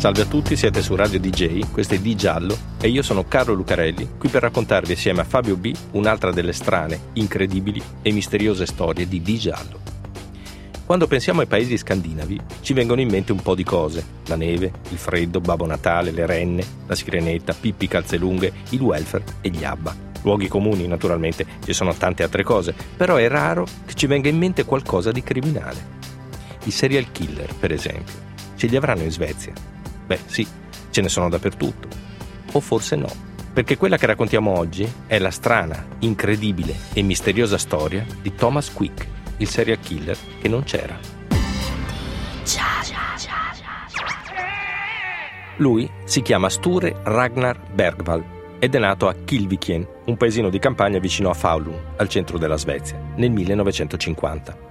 [0.00, 3.52] Salve a tutti, siete su Radio DJ, questo è Di Giallo e io sono Carlo
[3.52, 9.06] Lucarelli, qui per raccontarvi assieme a Fabio B un'altra delle strane, incredibili e misteriose storie
[9.06, 9.78] di Di Giallo.
[10.86, 14.72] Quando pensiamo ai paesi scandinavi ci vengono in mente un po' di cose, la neve,
[14.88, 19.94] il freddo, Babbo Natale, le renne, la sirenetta, Pippi Calzelunghe, il welfare e gli ABBA.
[20.22, 24.38] Luoghi comuni naturalmente, ci sono tante altre cose, però è raro che ci venga in
[24.38, 25.98] mente qualcosa di criminale.
[26.64, 28.14] I serial killer, per esempio,
[28.56, 29.52] ce li avranno in Svezia,
[30.10, 30.44] Beh, sì,
[30.90, 31.86] ce ne sono dappertutto.
[32.50, 33.06] O forse no,
[33.52, 39.06] perché quella che raccontiamo oggi è la strana, incredibile e misteriosa storia di Thomas Quick,
[39.36, 40.98] il serial killer che non c'era.
[45.58, 48.24] Lui si chiama Sture Ragnar Bergvall
[48.58, 52.56] ed è nato a Kilvikien, un paesino di campagna vicino a Falun, al centro della
[52.56, 54.69] Svezia, nel 1950.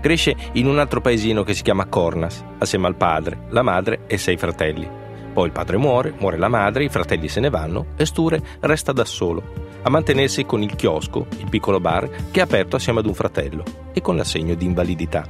[0.00, 4.16] Cresce in un altro paesino che si chiama Cornas, assieme al padre, la madre e
[4.16, 4.88] sei fratelli.
[5.32, 8.92] Poi il padre muore, muore la madre, i fratelli se ne vanno e Sture resta
[8.92, 9.42] da solo,
[9.82, 13.64] a mantenersi con il chiosco, il piccolo bar, che è aperto assieme ad un fratello
[13.92, 15.26] e con l'assegno di invalidità.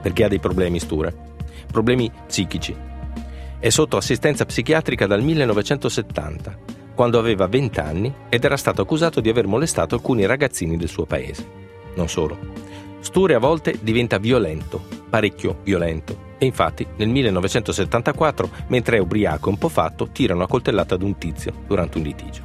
[0.00, 1.14] Perché ha dei problemi Sture?
[1.70, 2.74] Problemi psichici.
[3.58, 6.58] È sotto assistenza psichiatrica dal 1970,
[6.94, 11.04] quando aveva 20 anni ed era stato accusato di aver molestato alcuni ragazzini del suo
[11.04, 11.46] paese.
[11.94, 12.38] Non solo.
[13.00, 19.52] Sture a volte diventa violento, parecchio violento, e infatti nel 1974, mentre è ubriaco e
[19.52, 22.42] un po' fatto, tira una coltellata ad un tizio durante un litigio.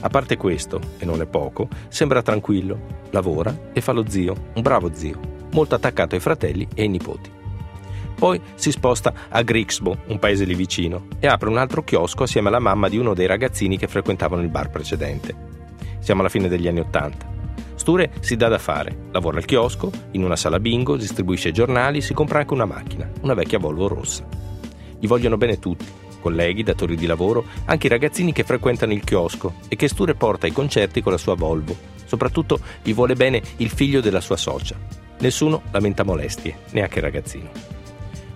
[0.00, 4.62] A parte questo, e non è poco, sembra tranquillo, lavora e fa lo zio, un
[4.62, 5.18] bravo zio,
[5.52, 7.30] molto attaccato ai fratelli e ai nipoti.
[8.14, 12.48] Poi si sposta a Grixbo, un paese lì vicino, e apre un altro chiosco assieme
[12.48, 15.34] alla mamma di uno dei ragazzini che frequentavano il bar precedente.
[15.98, 17.26] Siamo alla fine degli anni Ottanta.
[17.82, 22.14] Sture si dà da fare, lavora al chiosco, in una sala bingo, distribuisce giornali, si
[22.14, 24.24] compra anche una macchina, una vecchia Volvo rossa.
[25.00, 25.84] Gli vogliono bene tutti,
[26.20, 30.46] colleghi, datori di lavoro, anche i ragazzini che frequentano il chiosco e che Sture porta
[30.46, 31.76] ai concerti con la sua Volvo.
[32.04, 34.76] Soprattutto gli vuole bene il figlio della sua socia.
[35.18, 37.50] Nessuno lamenta molestie, neanche il ragazzino.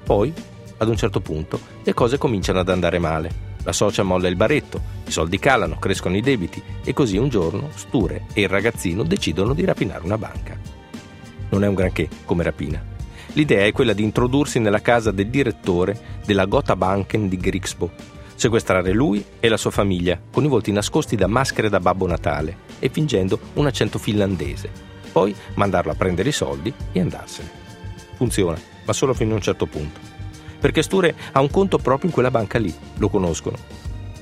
[0.02, 0.34] Poi,
[0.78, 3.54] ad un certo punto, le cose cominciano ad andare male.
[3.66, 7.70] La socia molla il baretto, i soldi calano, crescono i debiti e così un giorno
[7.74, 10.56] Sture e il ragazzino decidono di rapinare una banca.
[11.48, 12.80] Non è un granché come rapina.
[13.32, 17.90] L'idea è quella di introdursi nella casa del direttore della Gotha Banken di Grixbo,
[18.36, 22.58] sequestrare lui e la sua famiglia con i volti nascosti da maschere da Babbo Natale
[22.78, 24.70] e fingendo un accento finlandese,
[25.10, 27.50] poi mandarlo a prendere i soldi e andarsene.
[28.14, 30.15] Funziona, ma solo fino a un certo punto
[30.58, 33.56] perché Sture ha un conto proprio in quella banca lì, lo conoscono.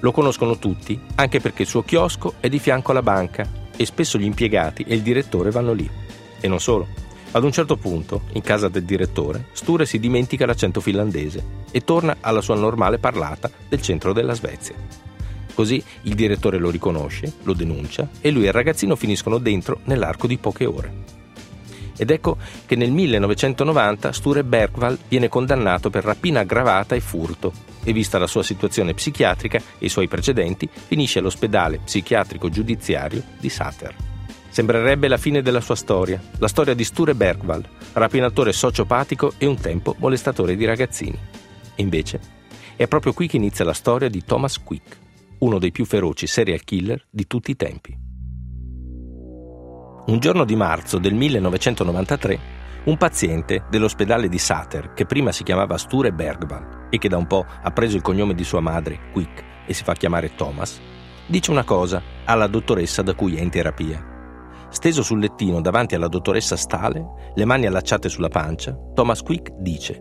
[0.00, 4.18] Lo conoscono tutti, anche perché il suo chiosco è di fianco alla banca e spesso
[4.18, 5.88] gli impiegati e il direttore vanno lì.
[6.40, 6.86] E non solo.
[7.32, 12.18] Ad un certo punto, in casa del direttore, Sture si dimentica l'accento finlandese e torna
[12.20, 14.74] alla sua normale parlata del centro della Svezia.
[15.54, 20.26] Così il direttore lo riconosce, lo denuncia e lui e il ragazzino finiscono dentro nell'arco
[20.26, 21.13] di poche ore.
[21.97, 27.53] Ed ecco che nel 1990 Sture Bergwall viene condannato per rapina aggravata e furto
[27.84, 33.49] e vista la sua situazione psichiatrica e i suoi precedenti, finisce all'ospedale psichiatrico giudiziario di
[33.49, 33.94] Sater.
[34.49, 39.59] Sembrerebbe la fine della sua storia, la storia di Sture Bergwall, rapinatore sociopatico e un
[39.59, 41.19] tempo molestatore di ragazzini.
[41.76, 42.21] Invece
[42.76, 44.99] è proprio qui che inizia la storia di Thomas Quick,
[45.38, 48.03] uno dei più feroci serial killer di tutti i tempi.
[50.06, 52.38] Un giorno di marzo del 1993,
[52.84, 57.26] un paziente dell'ospedale di Sater, che prima si chiamava Sture Bergvall e che da un
[57.26, 60.78] po' ha preso il cognome di sua madre, Quick, e si fa chiamare Thomas,
[61.26, 64.12] dice una cosa alla dottoressa da cui è in terapia.
[64.69, 69.99] Steso sul lettino davanti alla dottoressa Stale, le mani allacciate sulla pancia, Thomas Quick dice: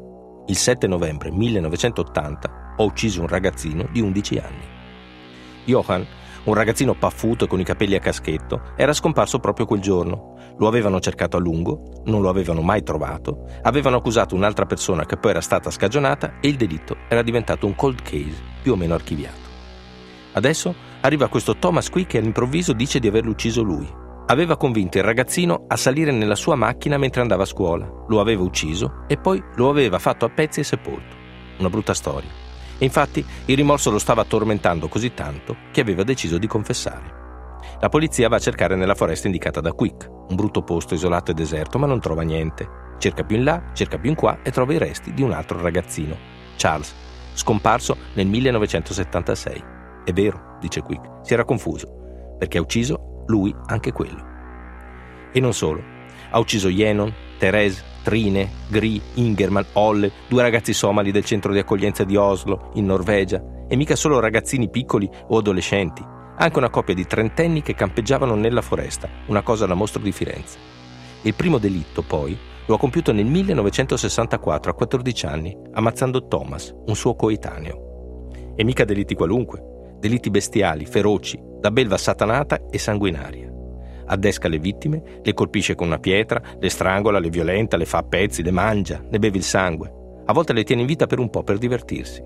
[0.47, 4.67] Il 7 novembre 1980 ho ucciso un ragazzino di 11 anni.
[5.63, 6.03] Johann
[6.45, 10.35] un ragazzino paffuto e con i capelli a caschetto, era scomparso proprio quel giorno.
[10.57, 15.17] Lo avevano cercato a lungo, non lo avevano mai trovato, avevano accusato un'altra persona che
[15.17, 18.93] poi era stata scagionata e il delitto era diventato un cold case più o meno
[18.93, 19.51] archiviato.
[20.33, 23.87] Adesso arriva questo Thomas qui che all'improvviso dice di averlo ucciso lui.
[24.25, 28.41] Aveva convinto il ragazzino a salire nella sua macchina mentre andava a scuola, lo aveva
[28.41, 31.15] ucciso e poi lo aveva fatto a pezzi e sepolto.
[31.59, 32.42] Una brutta storia.
[32.77, 37.21] E infatti il rimorso lo stava tormentando così tanto che aveva deciso di confessare.
[37.79, 41.33] La polizia va a cercare nella foresta indicata da Quick, un brutto posto isolato e
[41.33, 42.81] deserto, ma non trova niente.
[42.97, 45.61] Cerca più in là, cerca più in qua e trova i resti di un altro
[45.61, 46.15] ragazzino,
[46.55, 46.93] Charles,
[47.33, 49.63] scomparso nel 1976.
[50.05, 54.31] È vero, dice Quick, si era confuso, perché ha ucciso lui anche quello.
[55.31, 55.92] E non solo,
[56.33, 62.03] ha ucciso Yenon, Therese, Trine, Gri, Ingerman, Olle, due ragazzi somali del centro di accoglienza
[62.03, 66.03] di Oslo, in Norvegia, e mica solo ragazzini piccoli o adolescenti,
[66.35, 70.57] anche una coppia di trentenni che campeggiavano nella foresta, una cosa alla mostro di Firenze.
[71.21, 76.95] Il primo delitto, poi, lo ha compiuto nel 1964 a 14 anni, ammazzando Thomas, un
[76.95, 78.29] suo coetaneo.
[78.55, 83.52] E mica delitti qualunque, delitti bestiali, feroci, da belva satanata e sanguinaria.
[84.05, 88.03] Addesca le vittime, le colpisce con una pietra, le strangola, le violenta, le fa a
[88.03, 90.21] pezzi, le mangia, ne beve il sangue.
[90.25, 92.23] A volte le tiene in vita per un po' per divertirsi.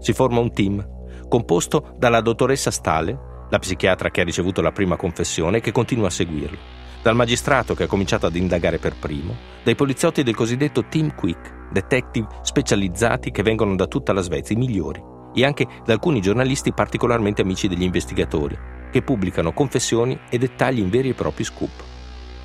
[0.00, 0.86] Si forma un team,
[1.28, 6.06] composto dalla dottoressa Stale, la psichiatra che ha ricevuto la prima confessione e che continua
[6.06, 6.58] a seguirlo,
[7.02, 11.70] dal magistrato che ha cominciato ad indagare per primo, dai poliziotti del cosiddetto Team Quick,
[11.70, 15.02] detective specializzati che vengono da tutta la Svezia, i migliori,
[15.34, 18.56] e anche da alcuni giornalisti particolarmente amici degli investigatori,
[18.94, 21.82] che pubblicano confessioni e dettagli in veri e propri scoop.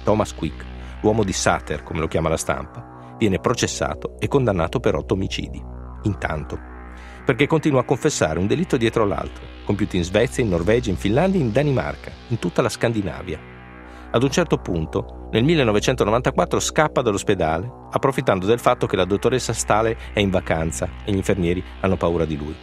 [0.04, 0.66] Thomas Quick,
[1.04, 5.64] l'uomo di Sater, come lo chiama la stampa, viene processato e condannato per otto omicidi.
[6.06, 6.58] Intanto,
[7.24, 11.40] perché continua a confessare un delitto dietro l'altro, compiuti in Svezia, in Norvegia, in Finlandia,
[11.40, 13.40] in Danimarca, in tutta la Scandinavia.
[14.10, 19.96] Ad un certo punto, nel 1994, scappa dall'ospedale, approfittando del fatto che la dottoressa Stale
[20.14, 22.56] è in vacanza e gli infermieri hanno paura di lui.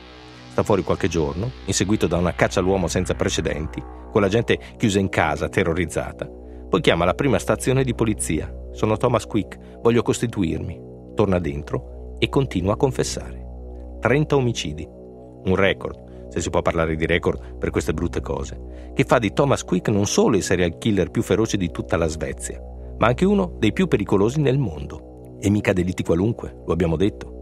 [0.57, 4.99] Sta fuori qualche giorno, inseguito da una caccia all'uomo senza precedenti, con la gente chiusa
[4.99, 6.27] in casa, terrorizzata.
[6.27, 8.51] Poi chiama la prima stazione di polizia.
[8.73, 10.81] Sono Thomas Quick, voglio costituirmi.
[11.15, 13.99] Torna dentro e continua a confessare.
[14.01, 19.05] 30 omicidi, un record, se si può parlare di record per queste brutte cose, che
[19.05, 22.59] fa di Thomas Quick non solo il serial killer più feroce di tutta la Svezia,
[22.97, 25.37] ma anche uno dei più pericolosi nel mondo.
[25.39, 27.36] E mica delitti qualunque, lo abbiamo detto.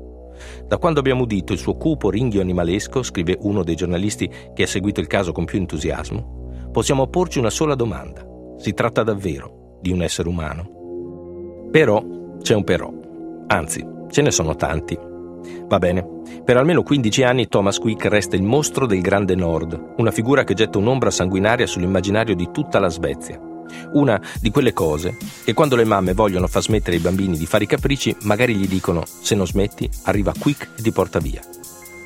[0.66, 4.66] Da quando abbiamo udito il suo cupo ringhio animalesco, scrive uno dei giornalisti che ha
[4.66, 8.26] seguito il caso con più entusiasmo, possiamo porci una sola domanda.
[8.58, 11.68] Si tratta davvero di un essere umano?
[11.70, 12.02] Però
[12.40, 12.92] c'è un però.
[13.46, 14.98] Anzi, ce ne sono tanti.
[15.66, 16.06] Va bene.
[16.44, 20.54] Per almeno 15 anni Thomas Quick resta il mostro del Grande Nord, una figura che
[20.54, 23.53] getta un'ombra sanguinaria sull'immaginario di tutta la Svezia.
[23.92, 27.64] Una di quelle cose che quando le mamme vogliono far smettere i bambini di fare
[27.64, 31.40] i capricci, magari gli dicono se non smetti arriva Quick e ti porta via.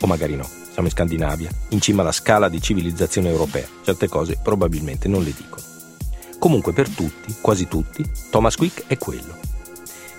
[0.00, 3.66] O magari no, siamo in Scandinavia, in cima alla scala di civilizzazione europea.
[3.82, 5.62] Certe cose probabilmente non le dicono.
[6.38, 9.36] Comunque per tutti, quasi tutti, Thomas Quick è quello.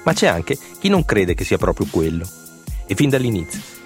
[0.04, 2.28] Ma c'è anche chi non crede che sia proprio quello
[2.86, 3.78] e fin dall'inizio.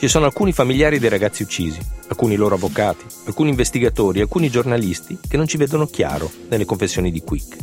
[0.00, 5.36] Ci sono alcuni familiari dei ragazzi uccisi, alcuni loro avvocati, alcuni investigatori, alcuni giornalisti che
[5.36, 7.58] non ci vedono chiaro nelle confessioni di Quick.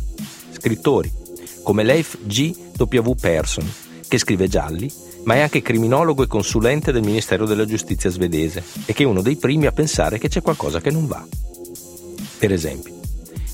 [0.52, 1.12] Scrittori,
[1.64, 2.56] come Leif G.
[2.78, 3.12] W.
[3.20, 3.68] Persson,
[4.08, 4.88] che scrive gialli,
[5.24, 9.24] ma è anche criminologo e consulente del Ministero della Giustizia svedese e che è uno
[9.24, 11.26] dei primi a pensare che c'è qualcosa che non va.
[12.38, 13.00] Per esempio,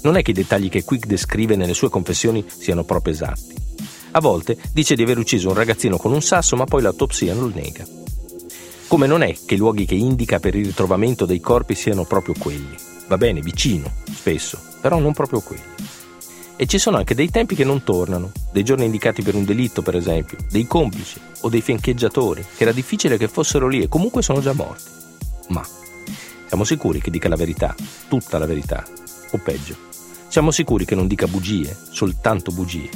[0.01, 3.55] non è che i dettagli che Quick descrive nelle sue confessioni siano proprio esatti.
[4.11, 7.43] A volte dice di aver ucciso un ragazzino con un sasso, ma poi l'autopsia non
[7.43, 8.01] lo nega.
[8.93, 12.35] Come non è che i luoghi che indica per il ritrovamento dei corpi siano proprio
[12.37, 12.77] quelli.
[13.07, 15.63] Va bene, vicino, spesso, però non proprio quelli.
[16.55, 19.81] E ci sono anche dei tempi che non tornano, dei giorni indicati per un delitto,
[19.81, 24.21] per esempio, dei complici o dei fiancheggiatori, che era difficile che fossero lì e comunque
[24.21, 24.91] sono già morti.
[25.47, 25.65] Ma
[26.45, 27.75] siamo sicuri che dica la verità,
[28.07, 28.85] tutta la verità,
[29.31, 29.75] o peggio,
[30.27, 32.91] siamo sicuri che non dica bugie, soltanto bugie.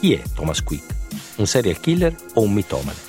[0.00, 0.94] Chi è Thomas Quick?
[1.36, 3.08] Un serial killer o un mitomane?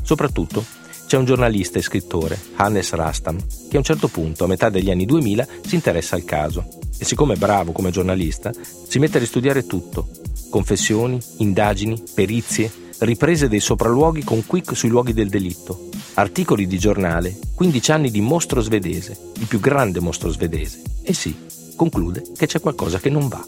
[0.00, 4.68] Soprattutto c'è un giornalista e scrittore, Hannes Rastam, che a un certo punto, a metà
[4.68, 6.66] degli anni 2000, si interessa al caso
[6.98, 8.52] e siccome è bravo come giornalista,
[8.86, 10.08] si mette a ristudiare tutto.
[10.50, 17.38] Confessioni, indagini, perizie, riprese dei sopralluoghi con Quick sui luoghi del delitto, articoli di giornale,
[17.54, 20.82] 15 anni di mostro svedese, il più grande mostro svedese.
[21.02, 21.36] E sì,
[21.76, 23.44] conclude che c'è qualcosa che non va.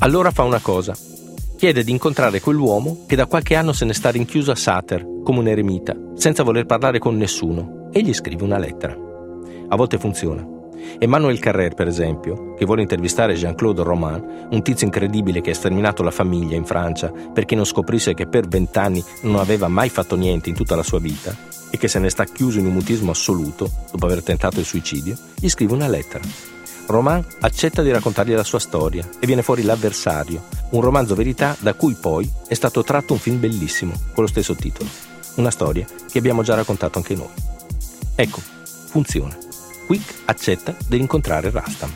[0.00, 0.96] Allora fa una cosa,
[1.58, 5.40] chiede di incontrare quell'uomo che da qualche anno se ne sta rinchiuso a Sater, come
[5.40, 8.96] un eremita, senza voler parlare con nessuno, e gli scrive una lettera.
[9.68, 10.46] A volte funziona.
[11.00, 16.04] Emmanuel Carrer, per esempio, che vuole intervistare Jean-Claude Roman, un tizio incredibile che ha sterminato
[16.04, 20.48] la famiglia in Francia perché non scoprisse che per vent'anni non aveva mai fatto niente
[20.48, 21.36] in tutta la sua vita
[21.70, 25.16] e che se ne sta chiuso in un mutismo assoluto dopo aver tentato il suicidio,
[25.34, 26.56] gli scrive una lettera
[26.88, 31.74] Roman accetta di raccontargli la sua storia e viene fuori L'avversario, un romanzo verità da
[31.74, 34.88] cui poi è stato tratto un film bellissimo con lo stesso titolo.
[35.34, 37.28] Una storia che abbiamo già raccontato anche noi.
[38.14, 38.40] Ecco,
[38.86, 39.36] funziona.
[39.86, 41.92] Quick accetta di incontrare Rastam.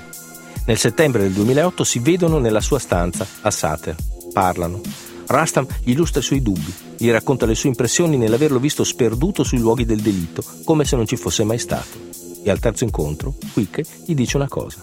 [0.66, 3.96] Nel settembre del 2008 si vedono nella sua stanza a Sater,
[4.32, 4.80] parlano.
[5.26, 9.58] Rastam gli illustra i suoi dubbi, gli racconta le sue impressioni nell'averlo visto sperduto sui
[9.58, 12.21] luoghi del delitto, come se non ci fosse mai stato.
[12.44, 14.82] E al terzo incontro, Quick gli dice una cosa.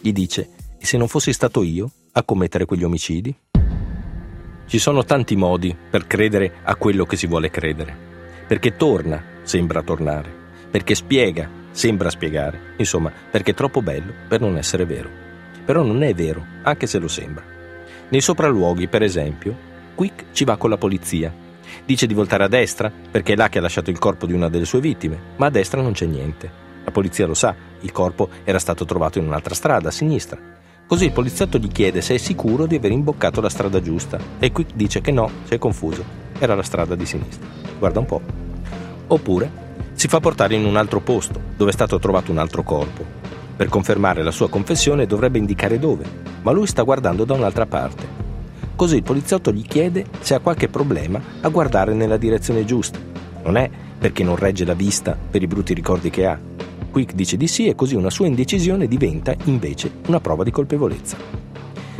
[0.00, 3.34] Gli dice, e se non fossi stato io a commettere quegli omicidi?
[4.66, 7.96] Ci sono tanti modi per credere a quello che si vuole credere.
[8.46, 10.30] Perché torna, sembra tornare.
[10.70, 12.74] Perché spiega, sembra spiegare.
[12.78, 15.10] Insomma, perché è troppo bello per non essere vero.
[15.64, 17.44] Però non è vero, anche se lo sembra.
[18.10, 19.56] Nei sopralluoghi, per esempio,
[19.96, 21.34] Quick ci va con la polizia.
[21.84, 24.48] Dice di voltare a destra perché è là che ha lasciato il corpo di una
[24.48, 26.61] delle sue vittime, ma a destra non c'è niente.
[26.84, 30.38] La polizia lo sa, il corpo era stato trovato in un'altra strada, a sinistra.
[30.86, 34.52] Così il poliziotto gli chiede se è sicuro di aver imboccato la strada giusta e
[34.52, 36.04] Quick dice che no, si è confuso.
[36.38, 37.48] Era la strada di sinistra.
[37.78, 38.20] Guarda un po'.
[39.06, 39.50] Oppure
[39.94, 43.04] si fa portare in un altro posto, dove è stato trovato un altro corpo.
[43.56, 46.04] Per confermare la sua confessione dovrebbe indicare dove,
[46.42, 48.20] ma lui sta guardando da un'altra parte.
[48.74, 52.98] Così il poliziotto gli chiede se ha qualche problema a guardare nella direzione giusta.
[53.44, 56.38] Non è perché non regge la vista per i brutti ricordi che ha.
[56.92, 61.16] Quick dice di sì e così una sua indecisione diventa invece una prova di colpevolezza.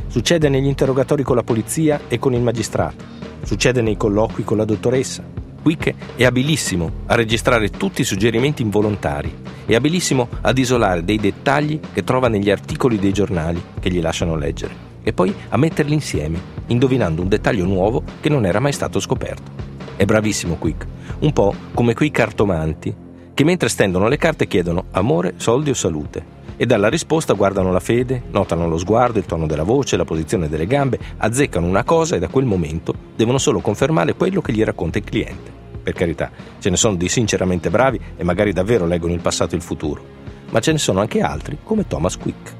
[0.06, 3.02] Succede negli interrogatori con la polizia e con il magistrato.
[3.42, 5.24] Succede nei colloqui con la dottoressa.
[5.62, 9.34] Quick è abilissimo a registrare tutti i suggerimenti involontari.
[9.64, 14.36] È abilissimo ad isolare dei dettagli che trova negli articoli dei giornali che gli lasciano
[14.36, 19.00] leggere e poi a metterli insieme, indovinando un dettaglio nuovo che non era mai stato
[19.00, 19.70] scoperto.
[19.96, 20.86] È bravissimo Quick,
[21.20, 23.01] un po' come quei cartomanti
[23.34, 27.80] che mentre stendono le carte chiedono amore, soldi o salute e dalla risposta guardano la
[27.80, 32.16] fede, notano lo sguardo, il tono della voce, la posizione delle gambe, azzeccano una cosa
[32.16, 35.50] e da quel momento devono solo confermare quello che gli racconta il cliente.
[35.82, 39.58] Per carità, ce ne sono di sinceramente bravi e magari davvero leggono il passato e
[39.58, 40.04] il futuro,
[40.50, 42.54] ma ce ne sono anche altri come Thomas Quick.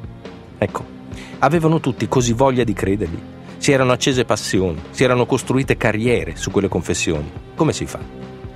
[0.59, 1.01] Ecco,
[1.45, 3.19] Avevano tutti così voglia di credergli.
[3.57, 7.31] Si erano accese passioni, si erano costruite carriere su quelle confessioni.
[7.57, 7.99] Come si fa?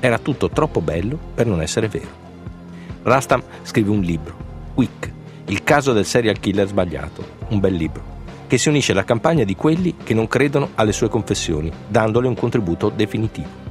[0.00, 2.24] Era tutto troppo bello per non essere vero.
[3.02, 4.36] Rastam scrive un libro,
[4.74, 5.12] Quick,
[5.46, 8.02] il caso del serial killer sbagliato, un bel libro,
[8.46, 12.34] che si unisce alla campagna di quelli che non credono alle sue confessioni, dandole un
[12.34, 13.64] contributo definitivo.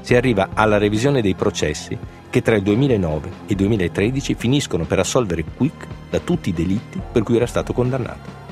[0.00, 1.96] Si arriva alla revisione dei processi
[2.28, 7.00] che tra il 2009 e il 2013 finiscono per assolvere Quick da tutti i delitti
[7.10, 8.42] per cui era stato condannato.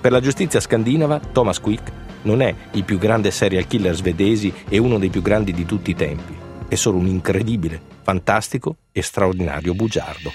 [0.00, 1.90] Per la giustizia scandinava, Thomas Quick
[2.24, 5.90] non è il più grande serial killer svedesi e uno dei più grandi di tutti
[5.90, 6.34] i tempi.
[6.68, 10.32] È solo un incredibile, fantastico e straordinario bugiardo.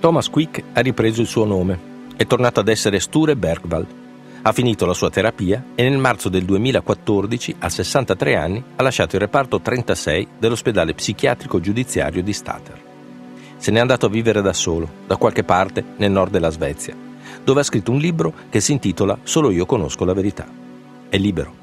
[0.00, 1.96] Thomas Quick ha ripreso il suo nome.
[2.16, 3.86] È tornato ad essere Sture Bergwald.
[4.42, 9.16] Ha finito la sua terapia e nel marzo del 2014, a 63 anni, ha lasciato
[9.16, 12.80] il reparto 36 dell'ospedale psichiatrico giudiziario di Stater.
[13.56, 17.07] Se n'è andato a vivere da solo, da qualche parte nel nord della Svezia
[17.44, 20.46] dove ha scritto un libro che si intitola Solo io conosco la verità.
[21.08, 21.54] È libero,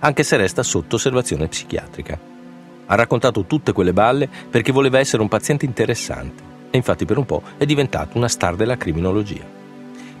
[0.00, 2.18] anche se resta sotto osservazione psichiatrica.
[2.86, 7.26] Ha raccontato tutte quelle balle perché voleva essere un paziente interessante e infatti per un
[7.26, 9.44] po' è diventato una star della criminologia.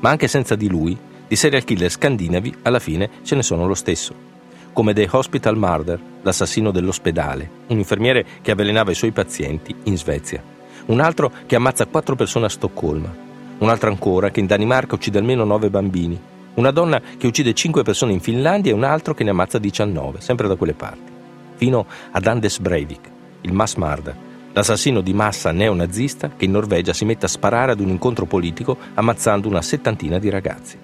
[0.00, 3.74] Ma anche senza di lui, di serial killer scandinavi alla fine ce ne sono lo
[3.74, 4.30] stesso.
[4.72, 10.42] Come The Hospital Murder, l'assassino dell'ospedale, un infermiere che avvelenava i suoi pazienti in Svezia.
[10.86, 13.14] Un altro che ammazza quattro persone a Stoccolma,
[13.62, 16.20] un'altra ancora che in Danimarca uccide almeno 9 bambini,
[16.54, 20.20] una donna che uccide 5 persone in Finlandia e un altro che ne ammazza 19,
[20.20, 21.10] sempre da quelle parti,
[21.54, 23.10] fino ad Anders Breivik,
[23.42, 24.16] il mass murder,
[24.52, 28.76] l'assassino di massa neonazista che in Norvegia si mette a sparare ad un incontro politico
[28.94, 30.76] ammazzando una settantina di ragazzi.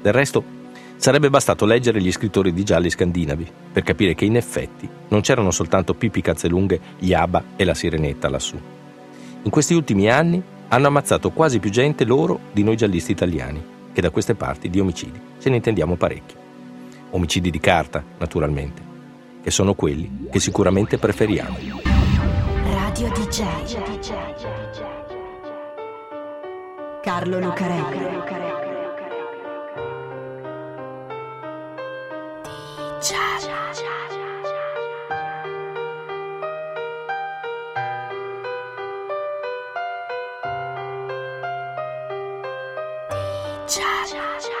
[0.00, 0.42] Del resto,
[0.96, 5.50] sarebbe bastato leggere gli scrittori di gialli scandinavi per capire che in effetti non c'erano
[5.50, 8.58] soltanto Pippi Cazzelunghe, gli Abba e la Sirenetta lassù.
[9.42, 13.62] In questi ultimi anni hanno ammazzato quasi più gente loro di noi giallisti italiani,
[13.92, 16.34] che da queste parti di omicidi se ne intendiamo parecchi.
[17.10, 18.80] Omicidi di carta, naturalmente,
[19.42, 21.56] che sono quelli che sicuramente preferiamo.
[22.62, 23.42] Radio DJ
[27.02, 27.98] Carlo Lucarelli
[33.00, 34.09] DJ
[43.70, 44.59] 叉叉叉。